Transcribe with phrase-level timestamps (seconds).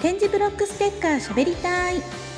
[0.00, 2.29] 点字ブロックステッカーしゃべりたい。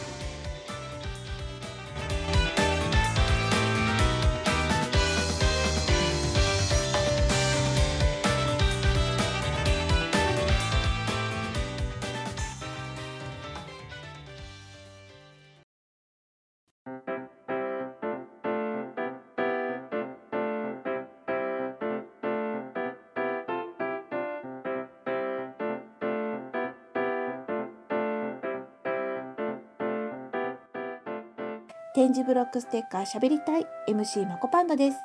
[31.95, 34.97] 点字ブロックステッカーしゃべりたい MC まこパンダです。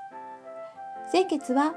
[1.11, 1.73] 先月は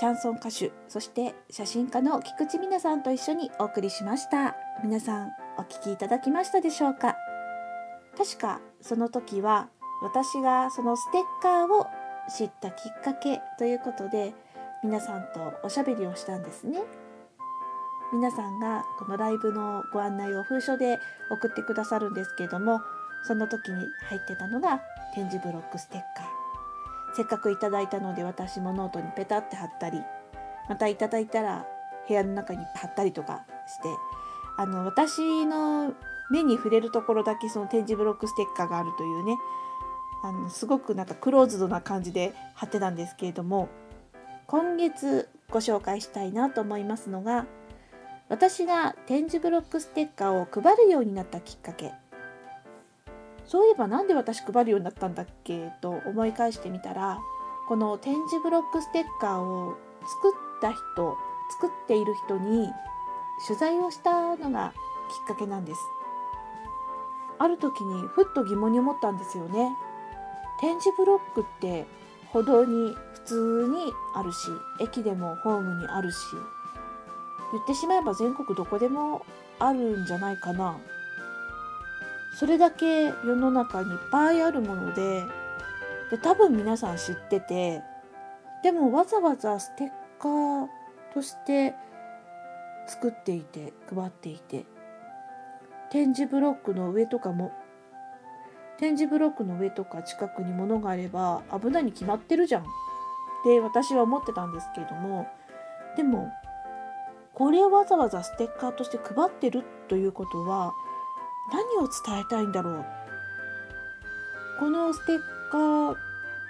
[0.00, 4.56] シャンソン歌手そして写真家の菊池美奈さんと一緒にお送りしました。
[4.82, 7.16] 皆さんお聞きいただきましたでしょうか？
[8.16, 9.68] 確かその時は
[10.02, 11.86] 私がそのステッカーを
[12.34, 14.32] 知ったきっかけということで
[14.82, 16.80] 皆さんとおしゃべりをしたんですね。
[18.10, 20.98] 皆さんがこのライブのご案内を封書で
[21.30, 22.80] 送ってくださるんですけれども
[23.26, 24.80] その時に入ってたのが
[25.14, 26.46] 点字ブロックステッカー。
[27.16, 30.02] せっかくいただいたので私もノートにペタって貼ったり
[30.68, 31.64] またいただいたら
[32.06, 33.88] 部屋の中に貼ったりとかして
[34.58, 35.94] あの私の
[36.30, 39.36] 目に触れるところだけその点字ブロックステッカーがあるというね
[40.24, 43.68] あのすごくなんかクローズドな感じで貼ってたんですけれども
[44.46, 47.46] 今月ご紹介したいなと思いますのが
[48.28, 51.94] 私が点字ブロックステッカーを配るようになったきっかけ。
[53.46, 57.18] そういえば何で私配るようになったんだっけと思い返してみたら
[57.68, 61.16] この点字ブロックステッカーを作った人
[61.60, 62.68] 作っている人に
[63.46, 64.72] 取材をしたのが
[65.08, 65.80] きっかけなんです。
[67.38, 69.76] ある時にふっと疑問に思ったんですよね。
[70.58, 71.86] 点字ブロックって
[72.32, 74.48] 歩道に普通にあるし
[74.80, 76.16] 駅でもホームにあるし
[77.52, 79.24] 言ってしまえば全国どこでも
[79.58, 80.78] あるんじゃないかな。
[82.38, 85.24] それだけ世の中にいっぱいあるもので
[86.10, 87.82] で多分皆さん知ってて
[88.62, 89.88] でもわざわざステッ
[90.20, 90.66] カー
[91.14, 91.74] として
[92.86, 94.66] 作っていて配っていて
[95.90, 97.52] 点字ブロックの上とかも
[98.78, 102.62] 点字ブロックの上とか近くに物があれば危ないに決まってるじゃん。
[102.62, 102.64] っ
[103.44, 105.26] て私は思ってたんですけれども
[105.96, 106.32] でも
[107.32, 110.72] これをわざわざステッカーとして配ってるということは
[111.52, 112.84] 何を伝えたいんだろう
[114.58, 115.20] このステッ
[115.50, 115.96] カーっ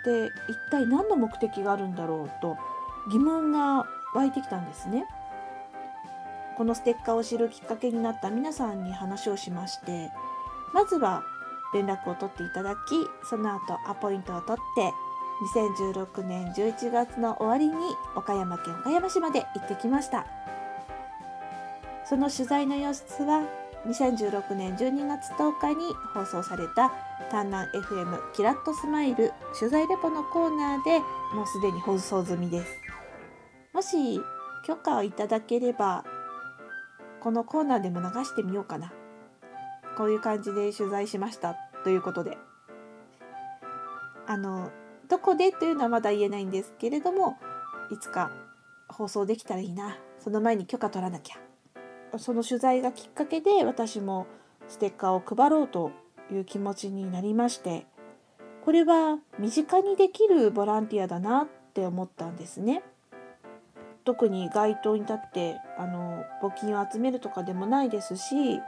[0.04, 2.56] て一体何の目的があるんだろうと
[3.10, 5.06] 疑問が湧いてきたんですね。
[6.56, 10.10] このステッカーを知るきっかけになった皆さんに話をしまして
[10.72, 11.22] まずは
[11.74, 12.78] 連絡を取っていただき
[13.28, 14.92] その後アポイントを取って
[15.54, 20.26] 2016年11月の終わりに岡山県岡山市まで行ってきました
[22.06, 23.42] その取材の様子は
[23.86, 26.92] 2016年12月10日に放送された
[27.30, 31.00] 「丹南 FM キラッとスマイル」取材レポのコーナーで
[31.34, 32.72] もうすでに放送済みです。
[33.72, 34.20] もし
[34.64, 36.04] 許可をいただければ
[37.20, 38.92] このコーナーでも流してみようかな。
[39.96, 41.54] こういう感じで取材しました
[41.84, 42.38] ということで。
[44.26, 44.72] あの
[45.08, 47.38] どこでというのはまだ言えないんですけれども
[47.90, 48.32] いつか
[48.88, 49.96] 放送できたらいいな。
[50.18, 51.45] その前に許可取らなきゃ。
[52.18, 54.26] その取材がきっかけで私も
[54.68, 55.92] ステッカーを配ろうと
[56.32, 57.86] いう気持ちになりまして
[58.64, 62.82] これは身近にできるボランティアだなって思ったんですね。
[64.04, 68.60] 特に街頭に立ってあの募金を集めるとかでもないですし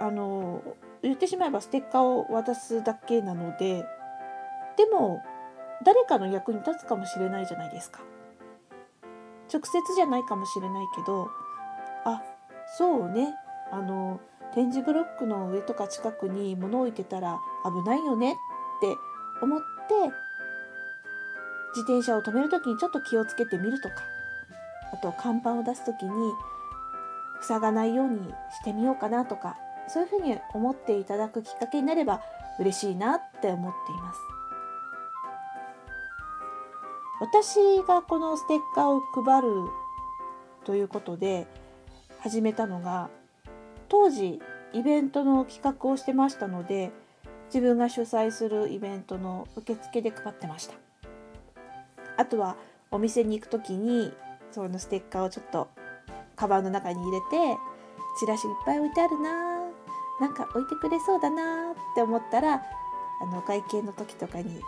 [0.00, 0.60] あの
[1.02, 3.84] 言ってしまえばステッカーを渡すだけなので
[4.76, 5.22] でも
[5.84, 8.00] 誰かの役に立つかもしれないじゃないですか。
[9.52, 11.28] 直接じゃないかもしれないけど
[12.76, 13.34] そうね。
[13.70, 14.20] あの
[14.54, 18.34] 点字ブロックの上とか近くに物を置いてたら危ないよねっ
[18.80, 18.96] て
[19.42, 19.64] 思って
[21.76, 23.94] 自転車を止める時にちょっと気をつけてみるとか。
[24.90, 26.32] あと看板を出す時に
[27.42, 28.18] 塞がないように
[28.50, 29.56] してみようかなとか。
[29.88, 32.20] そういうふうに思っていただくきっかけになれば
[32.60, 34.20] 嬉しいなって思っています。
[37.20, 39.48] 私がこのステッカーを配る
[40.64, 41.46] ということで
[42.20, 43.10] 始めたのが
[43.88, 44.40] 当時
[44.72, 46.90] イベントの企画をしてましたので
[47.46, 50.74] 自分が主催するイベントの受付で配ってました。
[52.16, 52.56] あとは
[52.90, 54.12] お店に行く時に
[54.50, 55.68] そのステッカーをちょっと
[56.36, 57.56] カバンの中に入れて
[58.18, 59.58] チラシいっぱい置いてあるな
[60.20, 62.54] なんか置いてくれそうだなって思ったら
[63.22, 64.60] あの会計の時とかに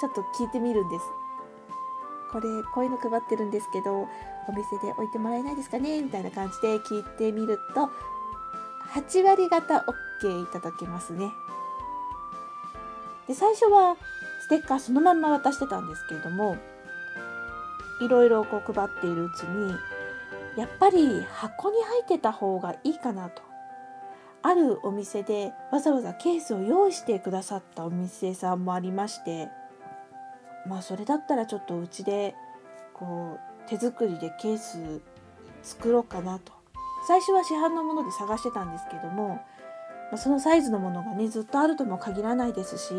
[0.00, 1.04] ちょっと聞いてみるんです。
[2.32, 4.08] これこういうの配ってるんですけど
[4.48, 6.02] お店で置いてもらえないですかね？
[6.02, 7.90] みたいな感じで聞いてみると
[8.94, 9.84] 8割方
[10.22, 11.30] OK いただけますね。
[13.28, 13.96] で最初は
[14.40, 16.56] ステッカーそのまんま渡してたんですけれども
[18.00, 19.74] いろいろこう配っているうちに
[20.56, 23.42] やっぱり箱に入ってた方がいいかなと
[24.42, 29.48] あるお店でわざわざケースを用意してくださったお店さんもありまして
[30.66, 32.34] まあそれだったらちょっとうちで
[32.92, 35.00] こう手作りでケース
[35.62, 36.52] 作ろうかなと。
[37.06, 39.40] 最初は市販のもので探してたんですけども
[40.16, 42.94] そのサイズのものがねずっとあるとも限らないですし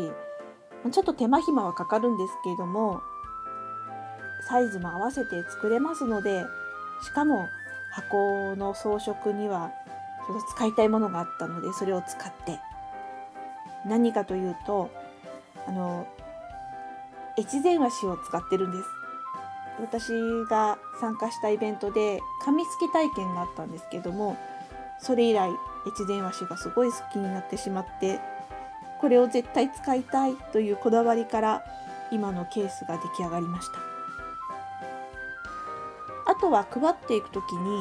[0.90, 3.00] ちょっと手間暇はかかるんですけれども
[4.46, 6.44] サイズも合わせて作れますので
[7.02, 7.48] しかも
[7.92, 9.70] 箱の装飾には
[10.26, 12.60] ちょっと使いたいものがあったのでそれを使って。
[13.86, 14.90] 何かというと
[15.66, 16.06] あの
[17.38, 18.84] 越前和紙を使ってるんです。
[19.80, 20.12] 私
[20.48, 24.36] が参加したイベントで紙すき体験があったんですけども
[25.00, 25.50] それ以来
[25.86, 28.20] 越前和紙がすごい好きになってしまって
[29.00, 31.64] これを絶対使いたいというこだわりから
[32.10, 33.74] 今のケースが出来上がりました
[36.30, 37.80] あとは配っていく時に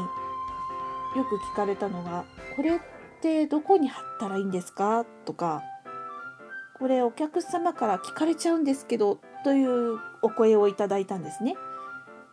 [1.15, 2.25] よく聞かれたのが
[2.57, 2.79] 「これっ
[3.21, 5.61] てどこに貼ったらいいんですか?」とか
[6.79, 11.55] 「これお客様から聞かれちゃうんですけど」というお声をいただいたんですね。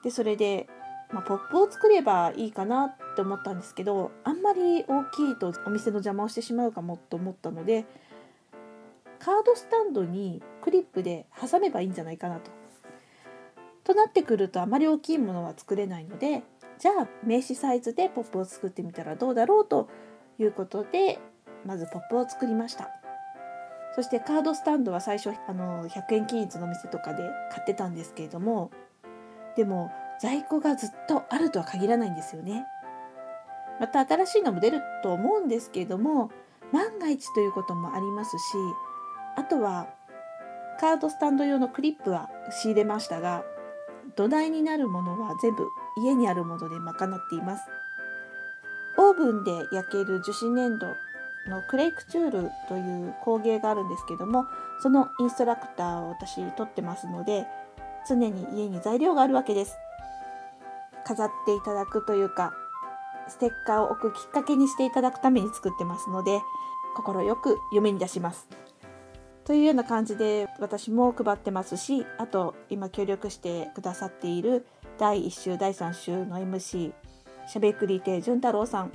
[0.02, 0.69] でそれで、
[1.12, 7.85] まあ、ポップを作ればいいかなって思ったんですけどあんまり大きいとお店の邪魔をしてしまうかもと思ったので
[9.19, 12.50] カードスタンドにクリップで挟めばいいんじゃないかなと。
[13.85, 16.43] となってくるとあまり大きいものは作れないので
[16.79, 19.88] じゃあ名刺サイズでポップを作ってみたらどうだろうと
[20.38, 21.19] いうことで
[21.67, 22.88] まずポップを作りました
[23.94, 28.70] そしてカードスタンドは最初あの100円均一のお店とかで買ってたんですけれども
[29.56, 32.67] でも在庫がずっとあるとは限らないんですよね。
[33.81, 36.31] また新しいのも出ると思うんですけれども
[36.70, 38.43] 万が一ということもありますし
[39.37, 39.88] あとは
[40.79, 43.43] カードスタンド用のクリップは仕入れましたが
[44.17, 45.67] 土台になるものは全部
[46.05, 47.62] 家にあるもので賄っています。
[48.99, 50.87] オーブンで焼ける樹脂粘土
[51.49, 54.47] のクレイクチュールという工芸があるんですけども
[54.82, 57.47] そのインストラクターを私取ってますので
[58.08, 59.76] 常に家に材料があるわけです。
[61.05, 62.52] 飾っていただくというか
[63.29, 66.41] ステッカーを置くきっかけにしていただくために作ってますので
[66.94, 68.49] 快く嫁に出します。
[69.44, 74.67] というような感じで私も配ってますしあと今協力してくださっている
[74.99, 76.93] 第1週第3週の MC
[77.49, 78.93] しゃべくり亭潤太郎さん。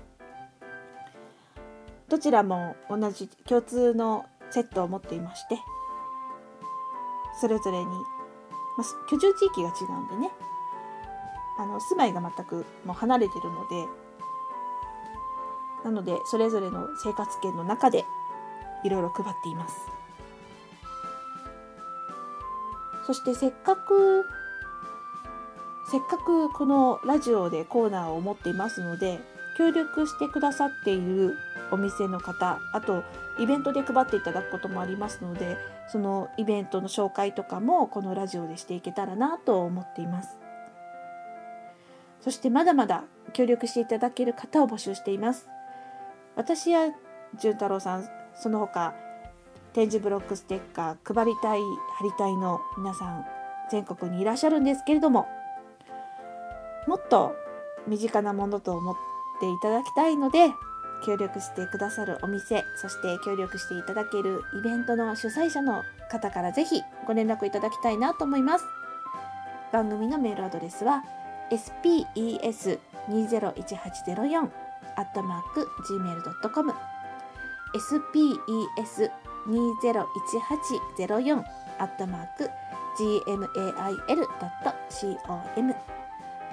[2.07, 5.57] どちらも同じ共通のセットを持っていまして
[7.41, 7.85] それぞれに、
[8.77, 10.31] まあ、居住地域が違うんでね
[11.57, 13.87] あの住まいが全くもう離れてるので
[15.85, 18.05] なのでそれぞれの生活圏の中で
[18.83, 19.75] いろいろ配っています。
[23.05, 24.25] そしてせっかく
[25.91, 29.19] せっかくこのラジオでコーナーを持っていますので
[29.57, 31.37] 協力してくださっている
[31.71, 33.03] お店の方あと
[33.39, 35.55] イベントで配っていただくこともありますので
[35.87, 40.37] そのイベントの紹介とかもこのラジオでしていけたらなと思っています。
[42.21, 45.47] そしてまだまだ協力していただける方を募集しています。
[46.35, 46.89] 私や
[47.39, 48.93] 潤太郎さんその他
[49.73, 51.59] 展示ブロックステッカー配りたい
[51.97, 53.25] 貼りたいの皆さん
[53.69, 55.27] 全国にいらっしゃるんですけれども
[56.87, 57.35] もっと
[57.87, 58.95] 身近なものと思っ
[59.39, 60.49] ていただきたいので
[61.03, 68.65] 協力してくださるお店そして協力していただけるイベントの主催者の方からぜひご連絡いただきたいなと思います。
[69.71, 71.03] 番組のメールアドレスは
[71.51, 74.49] spes201804
[74.97, 76.73] アットマーク gmail.com
[77.75, 79.11] spes
[79.47, 81.43] 201804
[81.77, 82.49] アットマーク
[84.07, 85.75] gmail.com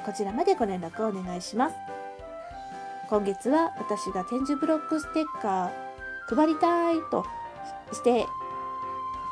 [0.04, 2.01] こちらまでご連絡をお願いします。
[3.12, 7.26] 今月は私が展示ブロックステッカー配りたいと
[7.92, 8.24] して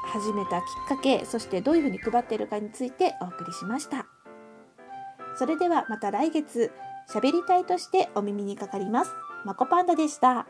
[0.04, 4.04] 始めたきっかけそしてどういうふうに配っているかについてお送りしました
[5.34, 6.70] それではまた来月
[7.10, 9.12] 喋りたいとしてお耳にかかります
[9.46, 10.46] まこパンダでした。